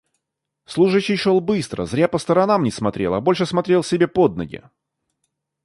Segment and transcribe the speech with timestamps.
[0.65, 4.63] Служащий шёл быстро, зря по сторонам не смотрел, а больше смотрел себе под ноги.